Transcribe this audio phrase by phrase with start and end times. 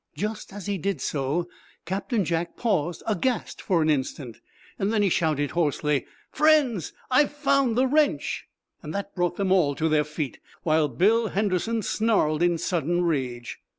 [0.15, 1.47] Just as he did so,
[1.85, 4.37] Captain Jack paused aghast, for an instant.
[4.79, 8.45] Then he shouted hoarsely: "Friends, I've found the wrench!"
[8.81, 13.59] That brought them all to their feet, while Bill Henderson snarled in sudden rage.